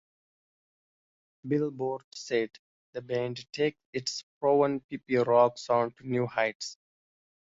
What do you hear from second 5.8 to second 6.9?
to new heights".